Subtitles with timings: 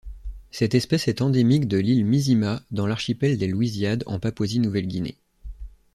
[0.49, 5.19] Cette espèce est endémique de l'île Misima dans l'archipel des Louisiades en Papouasie-Nouvelle-Guinée.